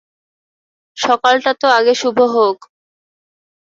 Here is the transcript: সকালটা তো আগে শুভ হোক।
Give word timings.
সকালটা 0.97 1.51
তো 1.61 1.67
আগে 1.77 1.93
শুভ 1.95 2.17
হোক। 2.35 2.57